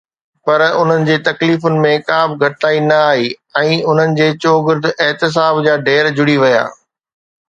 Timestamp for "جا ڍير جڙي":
5.69-6.39